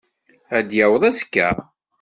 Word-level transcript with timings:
Ad 0.57 0.63
d-yaweḍ 0.67 1.03
azekka? 1.09 1.49